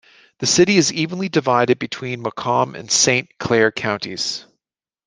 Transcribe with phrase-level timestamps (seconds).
[0.39, 4.45] The city is evenly divided between Macomb and Saint Clair counties.